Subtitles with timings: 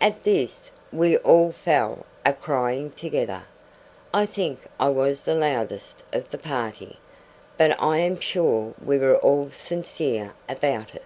[0.00, 3.44] At this, we all fell a crying together.
[4.14, 6.98] I think I was the loudest of the party,
[7.58, 11.04] but I am sure we were all sincere about it.